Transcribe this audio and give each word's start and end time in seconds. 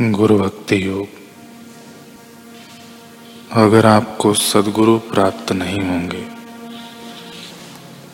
गुरु 0.00 0.38
भक्ति 0.38 0.76
योग। 0.86 1.06
अगर 3.52 3.86
आपको 3.86 4.32
सदगुरु 4.34 4.98
प्राप्त 4.98 5.50
नहीं 5.52 5.80
होंगे 5.80 6.22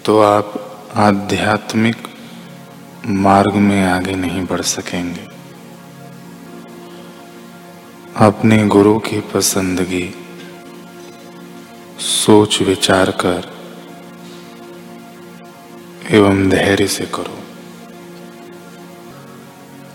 तो 0.04 0.18
आप 0.20 0.54
आध्यात्मिक 0.96 2.08
मार्ग 3.06 3.54
में 3.56 3.82
आगे 3.84 4.14
नहीं 4.14 4.44
बढ़ 4.46 4.60
सकेंगे। 4.62 5.26
अपने 8.19 8.66
गुरु 8.66 8.98
की 8.98 9.21
पसंदगी, 9.35 10.08
सोच 12.01 12.60
विचार 12.62 13.10
कर 13.21 13.53
एवं 16.10 16.48
धैर्य 16.51 16.87
से 16.88 17.06
करो। 17.14 17.44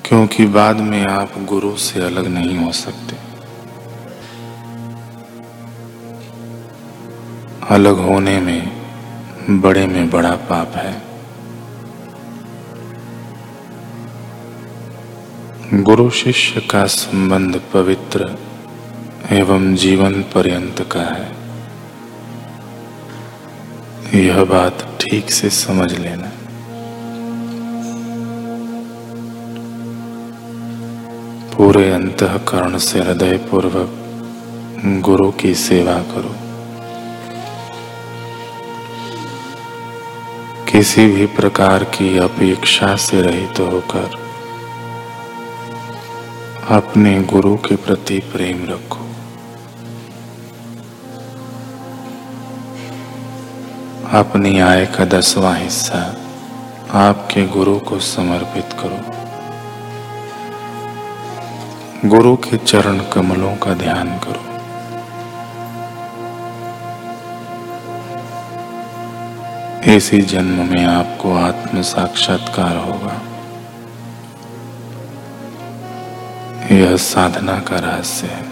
क्योंकि 0.10 0.46
बाद 0.46 0.78
में 0.78 1.06
आप 1.06 1.32
गुरु 1.38 1.78
से 1.78 2.02
अलग 2.02 2.28
नहीं 2.28 2.58
हो 2.58 2.72
सकते। 2.72 3.16
अलग 7.70 7.96
होने 7.96 8.40
में 8.40 8.72
बड़े 9.50 9.88
में 9.88 10.10
बड़ा 10.10 10.32
पाप 10.32 10.72
है। 10.76 11.02
गुरु 15.84 16.10
शिष्य 16.10 16.62
का 16.62 16.86
संबंध 16.86 17.62
पवित्र 17.74 18.38
एवं 19.32 19.76
जीवन 19.76 20.14
पर्यंत 20.14 20.90
का 20.92 21.02
है। 21.02 21.36
यह 24.26 24.44
बात 24.44 24.98
ठीक 25.02 25.32
से 25.32 25.50
समझ 25.50 26.00
लेना। 26.00 26.39
पूरे 31.60 31.92
अंतकरण 31.92 32.78
से 32.78 33.00
हृदय 33.00 33.38
पूर्वक 33.38 33.96
गुरु 34.86 35.32
की 35.32 35.56
सेवा 35.56 35.94
करो। 35.94 36.34
किसी 40.72 41.08
भी 41.08 41.26
प्रकार 41.26 41.84
की 41.84 42.18
अपेक्षा 42.18 42.96
से 42.96 43.22
रहित 43.22 43.56
तो 43.58 43.70
होकर 43.70 44.18
अपने 46.70 47.22
गुरु 47.22 47.56
के 47.58 47.76
प्रति 47.76 48.20
प्रेम 48.20 48.66
रखो। 48.70 49.06
अपनी 54.20 54.60
आय 54.60 54.86
का 54.86 55.06
दसवां 55.06 55.58
हिस्सा 55.60 56.16
आपके 56.92 57.48
गुरु 57.48 57.80
को 57.80 58.00
समर्पित 58.00 58.74
करो। 58.74 59.19
गुरु 62.06 62.36
के 62.36 62.58
चरण 62.58 63.00
कमलों 63.14 63.56
का 63.56 63.74
ध्यान 63.74 64.20
करो। 64.20 64.50
इसी 69.94 70.22
जन्म 70.22 70.70
में 70.72 70.86
आपको 70.86 71.36
आत्म 71.36 71.82
साक्षात्कार 71.82 72.78
होगा। 72.78 73.22
यह 76.76 76.98
साधना 76.98 77.60
का 77.60 77.80
रहस्य 77.80 78.28
है। 78.28 78.46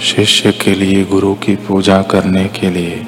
शिष्य 0.00 0.52
के 0.52 0.74
लिए 0.74 1.04
गुरु 1.04 1.34
की 1.34 1.56
पूजा 1.56 2.02
करने 2.02 2.44
के 2.44 2.70
लिए 2.70 3.06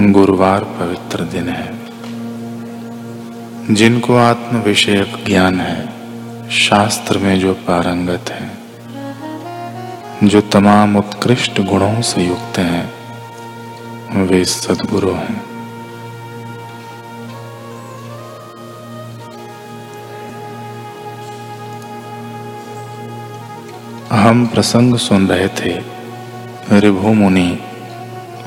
गुरुवार 0.00 0.64
पवित्र 0.64 1.20
दिन 1.20 1.48
है। 1.48 1.78
जिनको 3.74 4.16
आत्म 4.16 4.56
विषयक 4.56 5.24
ज्ञान 5.26 5.60
है, 5.60 5.88
शास्त्र 6.50 7.18
में 7.18 7.40
जो 7.40 7.54
पारंगत 7.54 8.24
है, 8.30 8.50
जो 10.28 10.40
तमाम 10.40 10.96
उत्कृष्ट 10.96 11.60
गुणों 11.60 12.02
से 12.02 12.24
युक्त 12.24 12.58
हैं, 12.58 12.92
वे 14.26 14.44
सदगुरु 14.44 15.12
हैं। 15.12 15.44
हम 24.10 24.46
प्रसंग 24.46 24.96
सुन 24.96 25.26
रहे 25.26 25.48
थे 25.48 25.82
रिभु 26.72 27.08
मुनि 27.08 27.58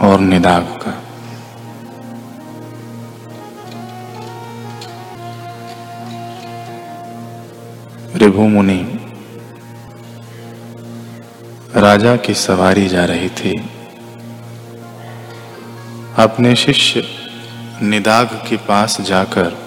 और 0.02 0.20
निदाग 0.20 0.64
का। 0.64 1.04
रिभु 8.28 8.42
मुनि 8.42 9.00
राजा 11.76 12.16
की 12.16 12.34
सवारी 12.34 12.88
जा 12.88 13.06
रही 13.06 13.30
थी। 13.30 13.70
अपने 16.18 16.56
शिष्य 16.56 17.04
निदाग 17.82 18.26
के 18.26 18.58
पास 18.58 19.02
जाकर 19.02 19.58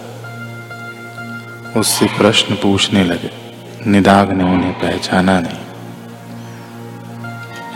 उससे 1.77 2.07
प्रश्न 2.07 2.55
पूछने 2.55 3.05
लगे। 3.05 3.31
निदाग 3.91 4.33
ने 4.33 4.45
उन्हें 4.45 4.73
पहचाना 4.73 5.41
नहीं। 5.41 5.61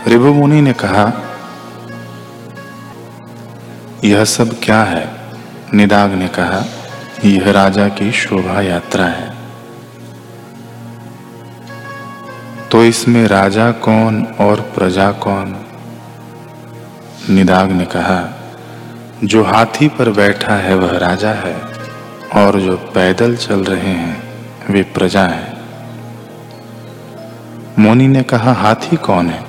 रिभु 0.07 0.33
मुनि 0.33 0.61
ने 0.61 0.73
कहा, 0.73 1.13
यह 4.03 4.25
सब 4.25 4.59
क्या 4.63 4.83
है? 4.83 5.09
निदाग 5.73 6.11
ने 6.11 6.27
कहा, 6.27 6.65
यह 7.25 7.51
राजा 7.51 7.87
की 7.87 8.11
शोभा 8.11 8.61
यात्रा 8.61 9.05
है। 9.05 9.34
तो 12.75 12.83
इसमें 12.83 13.27
राजा 13.27 13.71
कौन 13.71 14.27
और 14.39 14.61
प्रजा 14.61 15.11
कौन? 15.11 15.55
निदाग 17.29 17.71
ने 17.71 17.85
कहा, 17.85 18.33
जो 19.23 19.43
हाथी 19.43 19.87
पर 19.87 20.09
बैठा 20.09 20.55
है 20.55 20.75
वह 20.75 20.97
राजा 20.97 21.29
है, 21.29 21.55
और 22.35 22.59
जो 22.59 22.77
पैदल 22.77 23.35
चल 23.35 23.63
रहे 23.63 23.89
हैं, 23.89 24.23
वे 24.69 24.83
प्रजा 24.83 25.23
है। 25.23 25.53
मोनी 27.79 28.07
ने 28.07 28.23
कहा, 28.23 28.53
हाथी 28.53 28.95
कौन 28.95 29.29
है? 29.29 29.43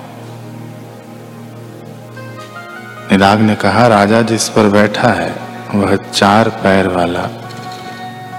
निदाग 3.12 3.38
ने 3.38 3.54
कहा, 3.54 3.87
राजा 3.87 4.22
जिस 4.22 4.48
पर 4.48 4.69
बैठा 4.69 5.08
है, 5.08 5.37
वह 5.75 5.97
चार 5.97 6.48
पैर 6.48 6.88
वाला 6.88 7.22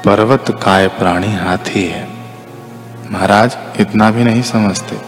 पर्वत 0.05 0.59
काय 0.63 0.87
प्राणी 0.87 1.35
हाथी 1.35 1.87
है। 1.87 2.16
महाराज, 3.11 3.57
इतना 3.79 4.09
भी 4.11 4.23
नहीं 4.23 4.41
समझते। 4.41 4.99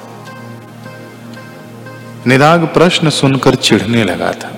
निदाग 2.27 2.65
प्रश्न 2.65 3.09
सुनकर 3.09 3.55
चिढ़ने 3.55 4.03
लगा 4.03 4.31
था। 4.31 4.51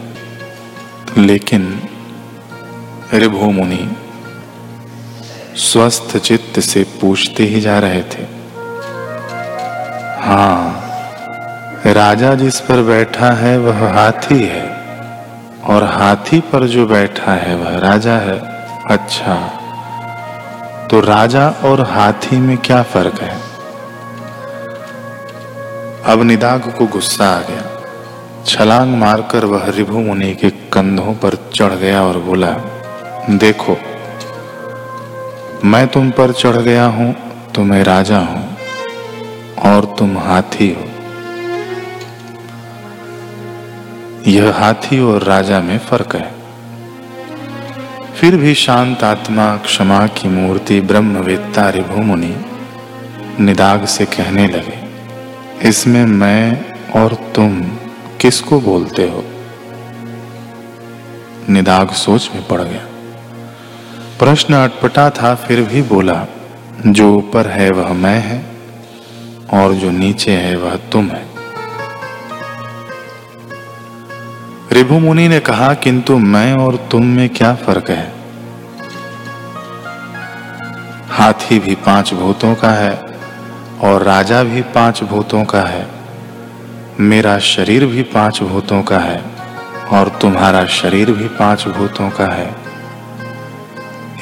लेकिन 1.17 1.63
रिभु 3.13 3.49
मुनि 3.51 3.89
स्वस्थ 5.57 6.17
चित्त 6.17 6.59
से 6.59 6.83
पूछते 7.01 7.43
ही 7.43 7.61
जा 7.61 7.79
रहे 7.79 8.01
थे 8.03 8.23
हाँ 10.23 11.83
राजा 11.87 12.33
जिस 12.35 12.59
पर 12.59 12.81
बैठा 12.83 13.31
है 13.31 13.57
वह 13.59 13.87
हाथी 13.93 14.43
है, 14.43 14.63
और 15.63 15.83
हाथी 15.83 16.39
पर 16.41 16.67
जो 16.67 16.85
बैठा 16.87 17.33
है 17.33 17.55
वह 17.55 17.77
राजा 17.79 18.17
है। 18.17 18.39
अच्छा 18.89 19.35
तो 20.91 20.99
राजा 20.99 21.49
और 21.49 21.81
हाथी 21.81 22.37
में 22.37 22.57
क्या 22.57 22.83
फ़र्क 22.83 23.21
है? 23.21 23.39
अब 26.05 26.21
निदाग 26.21 26.73
को 26.77 26.87
गुस्सा 26.87 27.25
आ 27.25 27.41
गया। 27.41 28.43
छलांग 28.45 28.95
मारकर 28.95 29.45
वह 29.45 29.69
रिभु 29.69 29.99
मुनि 29.99 30.33
के 30.35 30.49
कंधों 30.49 31.13
पर 31.13 31.49
चढ़ 31.53 31.73
गया 31.73 32.03
और 32.03 32.17
बोला, 32.17 32.51
देखो, 33.29 33.77
मैं 35.65 35.87
तुम 35.87 36.11
पर 36.11 36.31
चढ़ 36.31 36.55
गया 36.55 36.85
हूँ 36.85 37.15
तो 37.55 37.63
मैं 37.63 37.83
राजा 37.83 38.19
हूँ 38.19 38.57
और 39.65 39.95
तुम 39.99 40.17
हाथी 40.17 40.73
हो। 40.73 40.85
यह 44.27 44.53
हाथी 44.53 44.99
और 44.99 45.23
राजा 45.23 45.61
में 45.61 45.77
फ़र्क 45.79 46.15
है। 46.15 46.40
फिर 48.15 48.35
भी 48.35 48.53
शांत 48.55 49.03
आत्मा 49.03 49.45
क्षमा 49.57 50.05
की 50.07 50.27
मूर्ति 50.27 50.79
ब्रह्मवेत्ता 50.81 51.69
रिभु 51.69 52.01
मुनि 52.01 52.33
निदाग 53.39 53.85
से 53.85 54.05
कहने 54.05 54.47
लगे, 54.47 54.79
इसमें 55.69 56.05
मैं 56.05 56.65
और 56.95 57.13
तुम 57.35 57.59
किसको 58.21 58.59
बोलते 58.61 59.07
हो? 59.09 59.23
निदाग 61.49 61.91
सोच 61.95 62.29
में 62.35 62.47
पड़ 62.47 62.61
गया। 62.61 62.85
प्रश्न 64.19 64.53
अटपटा 64.55 65.09
था, 65.09 65.33
फिर 65.37 65.61
भी 65.63 65.81
बोला, 65.81 66.25
जो 66.87 67.11
ऊपर 67.13 67.47
है 67.47 67.69
वह 67.71 67.93
मैं 67.95 68.19
है 68.19 68.43
और 69.53 69.73
जो 69.73 69.91
नीचे 69.91 70.31
है 70.31 70.55
वह 70.57 70.75
तुम 70.91 71.09
है। 71.09 71.30
रिभु 74.81 74.97
मुनि 74.99 75.27
ने 75.27 75.39
कहा, 75.39 75.73
किंतु 75.73 76.17
मैं 76.17 76.53
और 76.53 76.75
तुम 76.91 77.03
में 77.07 77.27
क्या 77.29 77.53
फ़र्क 77.55 77.89
है? 77.89 78.05
हाथी 81.09 81.59
भी 81.59 81.75
पाँच 81.85 82.13
भूतों 82.13 82.53
का 82.55 82.69
है 82.69 82.93
और 83.81 84.03
राजा 84.03 84.41
भी 84.43 84.61
पाँच 84.71 85.03
भूतों 85.03 85.43
का 85.45 85.61
है। 85.61 85.85
मेरा 86.99 87.37
शरीर 87.49 87.85
भी 87.85 88.03
पाँच 88.09 88.41
भूतों 88.43 88.81
का 88.83 88.99
है 88.99 89.21
और 89.91 90.09
तुम्हारा 90.21 90.65
शरीर 90.71 91.11
भी 91.11 91.27
पाँच 91.37 91.67
भूतों 91.69 92.09
का 92.09 92.33
है। 92.33 92.49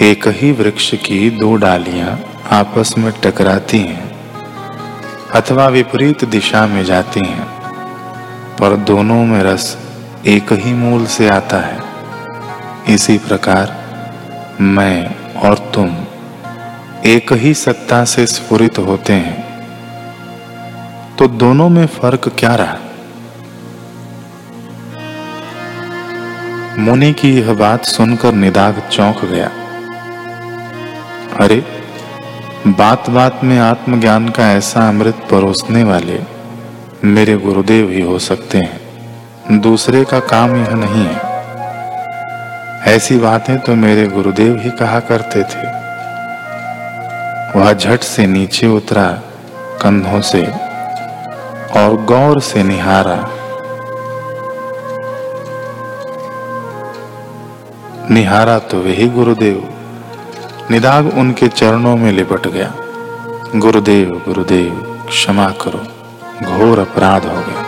एक 0.01 0.27
ही 0.35 0.51
वृक्ष 0.51 0.93
की 0.97 1.29
दो 1.39 1.55
डालियाँ 1.55 2.19
आपस 2.53 2.95
में 2.97 3.11
टकराती 3.23 3.79
हैं 3.79 4.09
अथवा 5.33 5.67
विपरीत 5.69 6.25
दिशा 6.29 6.67
में 6.67 6.83
जाती 6.85 7.27
हैं, 7.27 7.45
पर 8.57 8.75
दोनों 8.87 9.25
में 9.25 9.43
रस 9.43 9.77
एक 10.27 10.53
ही 10.53 10.73
मूल 10.73 11.05
से 11.05 11.29
आता 11.29 11.57
है। 11.57 11.79
इसी 12.89 13.17
प्रकार 13.17 13.79
मैं 14.61 15.15
और 15.33 15.57
तुम 15.57 15.97
एक 17.05 17.33
ही 17.33 17.53
सत्ता 17.53 18.05
से 18.05 18.25
स्फुरित 18.27 18.79
होते 18.79 19.13
हैं। 19.13 19.49
तो 21.15 21.27
दोनों 21.27 21.69
में 21.69 21.87
फ़र्क 21.87 22.35
क्या 22.39 22.55
रहा? 22.55 22.77
मुनि 26.77 27.13
की 27.13 27.39
यह 27.39 27.53
बात 27.53 27.85
सुनकर 27.85 28.33
निदाग 28.33 28.83
चौंक 28.91 29.25
गया। 29.25 29.51
अरे, 31.39 31.65
बात 32.67 33.09
बात 33.09 33.43
में 33.43 33.59
आत्मज्ञान 33.59 34.29
का 34.29 34.51
ऐसा 34.51 34.89
अमृत 34.89 35.15
परोसने 35.31 35.83
वाले 35.83 36.19
मेरे 37.03 37.37
गुरुदेव 37.37 37.89
ही 37.89 38.01
हो 38.01 38.19
सकते 38.19 38.57
हैं। 38.57 38.78
दूसरे 39.51 40.05
का 40.05 40.19
काम 40.19 40.55
यह 40.55 40.69
नहीं 40.69 41.05
है। 41.05 41.29
ऐसी 42.95 43.17
बातें 43.17 43.59
तो 43.59 43.75
मेरे 43.75 44.07
गुरुदेव 44.07 44.59
ही 44.59 44.69
कहा 44.69 44.99
करते 44.99 45.43
थे। 45.43 45.67
वह 47.59 47.73
झट 47.73 47.99
से 47.99 48.27
नीचे 48.27 48.67
उतरा, 48.67 49.07
कंधों 49.81 50.21
से, 50.21 50.45
और 51.79 52.01
गौर 52.01 52.41
से 52.41 52.63
निहारा। 52.63 53.29
निहारा 58.11 58.59
तो 58.59 58.77
वही 58.77 59.09
गुरुदेव। 59.09 59.73
निदाग 60.71 61.17
उनके 61.17 61.47
चरणों 61.47 61.97
में 61.97 62.11
लिपट 62.11 62.47
गया। 62.47 62.73
गुरुदेव 63.55 64.21
गुरुदेव, 64.25 65.05
क्षमा 65.09 65.49
करो। 65.49 65.87
घोर 66.51 66.79
अपराध 66.79 67.25
हो 67.25 67.35
गया। 67.35 67.58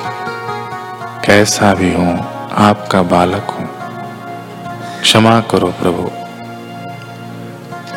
कैसा 1.26 1.74
भी 1.74 1.94
हूँ, 1.94 2.20
आपका 2.52 3.02
बालक 3.02 3.48
हूँ। 3.50 3.68
क्षमा 5.02 5.42
करो 5.42 5.68
प्रभु। 5.68 6.04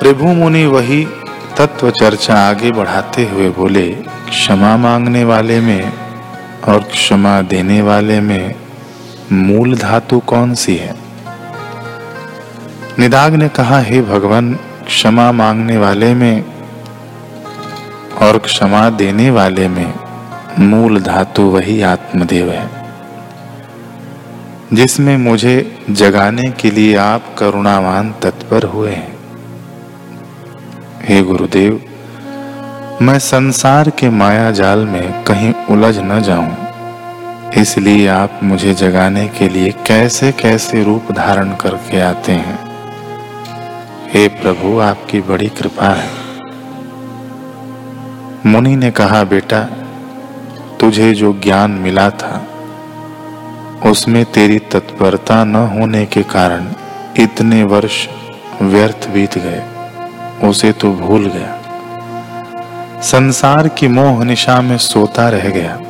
प्रभु 0.01 0.25
मुनि 0.25 0.67
वही 0.67 1.05
तत्व 1.57 1.91
चर्चा 1.91 2.35
आगे 2.35 2.73
बढ़ाते 2.73 3.29
हुए 3.29 3.49
बोले, 3.49 3.89
क्षमा 4.29 4.77
मांगने 4.77 5.25
वाले 5.25 5.61
में 5.61 5.93
और 6.69 6.81
क्षमा 6.81 7.43
देने 7.43 7.83
वाले 7.83 8.21
में 8.21 8.55
मूल 9.33 9.77
धातु 9.77 10.19
कौन 10.19 10.55
सी 10.55 10.77
है? 10.77 10.95
निदाग 12.99 13.35
ने 13.35 13.49
कहा, 13.49 13.81
हे 13.81 14.03
भगवान, 14.03 14.55
क्षमा 14.87 15.33
मांगने 15.33 15.79
वाले 15.79 16.15
में 16.15 16.45
और 18.23 18.39
क्षमा 18.39 18.91
देने 18.91 19.31
वाले 19.31 19.69
में 19.69 19.95
मूल 20.59 21.01
धातु 21.01 21.43
वही 21.43 21.83
आत्मदेव 21.83 22.51
है। 22.51 22.84
जिसमें 24.75 25.17
मुझे 25.17 25.85
जगाने 25.91 26.51
के 26.51 26.71
लिए 26.71 26.97
आप 26.97 27.37
करुणावान 27.39 28.15
तत्पर 28.23 28.63
हुए 28.63 28.91
हैं। 28.91 29.19
हे 31.05 31.23
गुरुदेव, 31.23 31.85
मैं 33.03 33.19
संसार 33.19 33.91
के 33.91 34.11
माया 34.11 34.51
जाल 34.51 34.79
में 34.79 35.25
कहीं 35.25 35.55
उलझ 35.71 35.99
न 35.99 36.23
जाऊँ। 36.23 36.57
इसलिए 37.53 38.09
आप 38.09 38.41
मुझे 38.43 38.75
जगाने 38.75 39.29
के 39.29 39.49
लिए 39.49 39.75
कैसे 39.87 40.33
कैसे 40.33 40.85
रूप 40.85 41.13
धारण 41.13 41.49
करके 41.49 42.01
आते 42.01 42.33
हैं। 42.33 42.59
हे 44.15 44.29
प्रभु, 44.29 44.81
आपकी 44.81 45.21
बड़ी 45.21 45.49
कृपा 45.49 45.89
है। 45.89 46.11
मुनि 48.47 48.77
ने 48.77 48.91
कहा, 48.91 49.25
बेटा, 49.25 49.61
तुझे 50.81 51.15
जो 51.15 51.33
ज्ञान 51.33 51.71
मिला 51.71 52.11
था 52.11 52.47
उसमें 53.85 54.25
तेरी 54.25 54.59
तत्परता 54.59 55.45
न 55.45 55.57
होने 55.57 56.07
के 56.07 56.23
कारण 56.23 56.73
इतने 57.19 57.63
वर्ष 57.63 58.09
व्यर्थ 58.63 59.09
बीत 59.09 59.39
गए। 59.39 59.63
उसे 60.49 60.73
तो 60.73 60.93
भूल 60.93 61.27
गया। 61.27 61.61
संसार 63.01 63.69
की 63.69 63.89
मोह 63.89 64.25
निशा 64.25 64.61
में 64.61 64.79
सोता 64.79 65.29
रह 65.29 65.51
गया। 65.51 65.81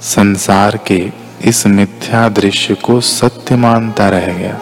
संसार 0.00 0.76
के 0.76 1.12
इस 1.44 1.66
मिथ्या 1.66 2.28
दृश्य 2.28 2.74
को 2.74 3.00
सत्य 3.00 3.56
मानता 3.56 4.08
रह 4.08 4.32
गया। 4.32 4.58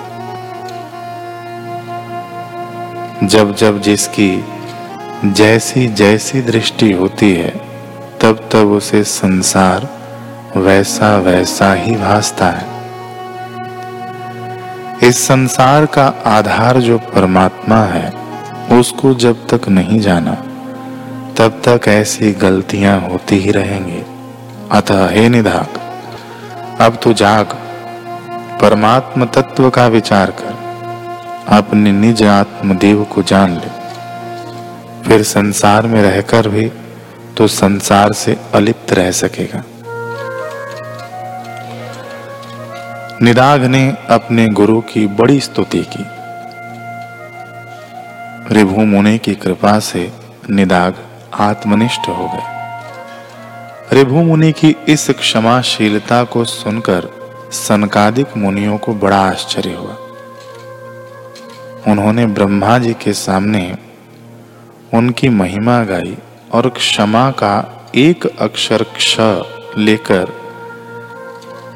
जब 3.25 3.57
जब 3.57 3.83
जिसकी 3.83 4.45
जैसी 5.25 5.87
जैसी 5.87 6.41
दृष्टि 6.41 6.93
होती 6.93 7.35
है, 7.35 7.51
तब 8.21 8.49
तब 8.53 8.59
उसे 8.59 9.05
संसार 9.05 9.96
वैसा 10.57 11.17
वैसा 11.17 11.73
ही 11.75 11.97
भासता 11.97 12.47
है। 12.47 12.65
इस 15.03 15.27
संसार 15.27 15.87
का 15.87 16.07
आधार 16.27 16.81
जो 16.81 16.99
परमात्मा 16.99 17.77
है, 17.77 18.13
उसको 18.79 19.15
जब 19.15 19.47
तक 19.47 19.69
नहीं 19.69 20.01
जाना, 20.01 20.35
तब 21.39 21.61
तक 21.69 21.89
ऐसी 21.89 22.33
गलतियाँ 22.33 23.01
होती 23.01 23.37
ही 23.37 23.51
रहेंगी। 23.51 24.03
अतः 24.73 25.09
हे 25.09 25.29
निधाक, 25.29 25.79
अब 26.81 26.99
तू 27.03 27.13
जाग, 27.13 27.47
परमात्म 28.63 29.25
तत्व 29.25 29.71
का 29.71 29.87
विचार 29.87 30.31
कर, 30.31 30.55
अपने 31.57 31.93
निज 31.93 32.23
आत्मदेव 32.23 33.05
को 33.05 33.23
जान 33.23 33.55
ले। 33.55 33.71
फिर 35.09 35.23
संसार 35.23 35.87
में 35.87 36.03
रहकर 36.03 36.49
भी 36.49 36.73
तो 37.37 37.47
संसार 37.47 38.13
से 38.13 38.37
अलिप्त 38.55 38.93
रह 38.93 39.11
सकेगा। 39.11 39.63
निदाघ 43.23 43.65
ने 43.65 43.95
अपने 44.11 44.49
गुरु 44.49 44.81
की 44.81 45.07
बड़ी 45.07 45.41
स्तुति 45.41 45.87
की। 45.97 46.05
रिभु 48.55 48.81
मुनि 48.81 49.19
की 49.19 49.35
कृपा 49.35 49.79
से 49.79 50.13
निदाघ 50.51 50.93
आत्मनिष्ठ 51.35 52.09
हो 52.09 52.31
गए। 52.35 52.43
रिभु 53.93 54.15
मुनि 54.15 54.53
की 54.53 54.77
इस 54.89 55.11
क्षमाशीलता 55.11 56.25
को 56.25 56.45
सुनकर 56.45 57.09
सनकादिक 57.53 58.37
मुनियों 58.37 58.79
को 58.79 58.95
बड़ा 58.95 59.21
आश्चर्य 59.31 59.75
हुआ। 59.75 59.97
उन्होंने 61.93 62.27
ब्रह्मा 62.27 62.79
जी 62.79 62.93
के 62.93 63.13
सामने 63.13 63.77
उनकी 64.95 65.29
महिमा 65.29 65.85
गाई 65.85 66.19
और 66.53 66.69
क्षमा 66.69 67.31
का 67.31 67.87
एक 67.95 68.27
अक्षर 68.39 68.83
क्ष 68.83 69.17
लेकर 69.79 70.33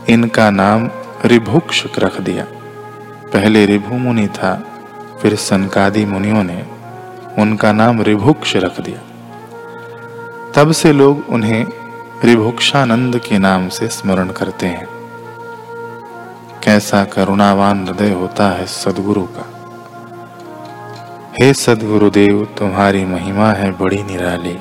इनका 0.09 0.51
नाम 0.51 0.91
रिभुक्ष 1.25 1.87
रख 1.99 2.21
दिया। 2.21 2.45
पहले 3.33 3.67
रिभु 3.67 3.95
मुनि 3.95 4.29
था, 4.29 4.67
फिर 5.23 5.37
सनकादि 5.37 6.05
मुनियों 6.05 6.45
ने 6.45 6.67
उनका 7.39 7.73
नाम 7.73 8.03
रिभुक्ष 8.03 8.57
रख 8.57 8.81
दिया। 8.81 8.99
तब 10.53 10.73
से 10.73 10.93
लोग 10.93 11.25
उन्हें 11.29 11.67
रिभुक्षानंद 12.25 13.19
के 13.19 13.39
नाम 13.39 13.69
से 13.69 13.89
स्मरण 13.89 14.29
करते 14.29 14.67
हैं। 14.67 14.87
कैसा 16.65 17.05
करुणावान 17.05 17.87
हृदय 17.87 18.13
होता 18.13 18.49
है 18.49 18.67
सदगुरु 18.67 19.23
का। 19.23 19.47
हे 21.43 21.55
सदगुरुदेव, 21.55 22.49
तुम्हारी 22.59 23.05
महिमा 23.05 23.53
है 23.53 23.73
बड़ी 23.73 24.03
निराली। 24.03 24.59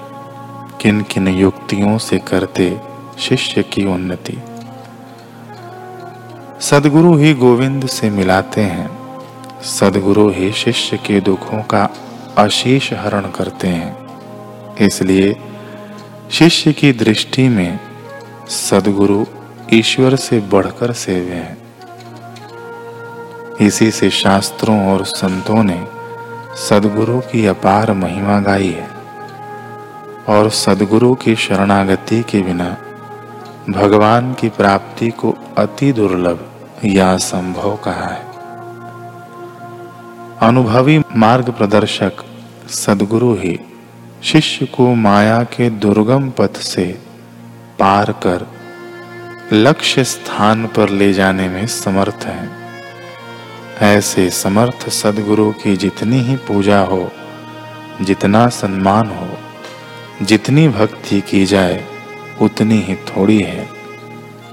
किन 0.81 1.01
किन 1.01 1.27
युक्तियों 1.27 1.97
से 1.97 2.17
करते 2.17 2.81
शिष्य 3.19 3.63
की 3.63 3.85
उन्नति। 3.85 4.37
सदगुरु 6.61 7.15
ही 7.15 7.33
गोविंद 7.33 7.85
से 7.87 8.09
मिलाते 8.09 8.61
हैं। 8.61 8.89
सदगुरु 9.61 10.29
ही 10.29 10.51
शिष्य 10.51 10.97
के 10.97 11.19
दुखों 11.19 11.63
का 11.63 11.89
अशेष 12.37 12.93
हरण 12.93 13.21
करते 13.21 13.67
हैं। 13.67 14.07
इसलिए 14.75 15.35
शिष्य 16.31 16.73
की 16.73 16.93
दृष्टि 16.93 17.49
में 17.49 17.79
सदगुरु 18.49 19.25
ईश्वर 19.73 20.15
से 20.15 20.39
बढ़कर 20.39 20.93
सेव्य 20.93 21.33
हैं। 21.33 21.57
इसी 23.61 23.91
से 23.91 24.09
शास्त्रों 24.09 24.91
और 24.91 25.05
संतों 25.05 25.63
ने 25.63 25.87
सदगुरु 26.69 27.19
की 27.19 27.45
अपार 27.45 27.93
महिमा 27.93 28.39
गाई 28.39 28.71
है 28.71 28.89
और 30.29 30.49
सदगुरु 30.49 31.15
की 31.15 31.35
शरणागति 31.35 32.23
के 32.23 32.41
बिना 32.41 32.77
भगवान 33.69 34.33
की 34.33 34.49
प्राप्ति 34.49 35.09
को 35.09 35.35
अति 35.57 35.91
दुर्लभ 35.91 36.48
या 36.85 37.17
संभव 37.17 37.75
कहा 37.75 38.07
है। 38.07 38.29
अनुभवी 40.41 41.01
मार्ग 41.15 41.51
प्रदर्शक 41.51 42.11
सदगुरु 42.69 43.33
ही 43.33 43.59
शिष्य 44.23 44.65
को 44.65 44.95
माया 44.95 45.43
के 45.43 45.69
दुर्गम 45.69 46.29
पथ 46.29 46.57
से 46.57 46.99
पार 47.79 48.11
कर 48.11 48.47
लक्ष्य 49.53 50.03
स्थान 50.03 50.67
पर 50.67 50.89
ले 50.89 51.13
जाने 51.13 51.49
में 51.49 51.67
समर्थ 51.67 52.23
है। 52.23 52.49
ऐसे 53.81 54.29
समर्थ 54.29 54.89
सदगुरु 54.89 55.51
की 55.51 55.77
जितनी 55.77 56.19
ही 56.19 56.35
पूजा 56.35 56.79
हो, 56.79 57.11
जितना 58.01 58.47
सम्मान 58.47 59.07
हो, 59.07 59.27
जितनी 60.21 60.67
भक्ति 60.67 61.21
की 61.21 61.45
जाए, 61.45 61.85
उतनी 62.41 62.81
ही 62.81 62.95
थोड़ी 62.95 63.41
है। 63.41 63.78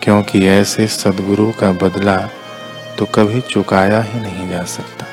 क्योंकि 0.07 0.47
ऐसे 0.47 0.87
सदगुरु 0.87 1.53
का 1.53 1.71
बदला 1.73 2.17
तो 2.99 3.07
कभी 3.07 3.41
चुकाया 3.41 4.01
ही 4.03 4.21
नहीं 4.21 4.49
जा 4.49 4.63
सकता। 4.63 5.07